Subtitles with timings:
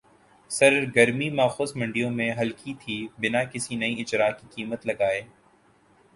[0.51, 5.21] سرگرمی ماخوذ منڈیوں میں ہلکی تھِی بِنا کسی نئے اجراء کی قیمت لگائے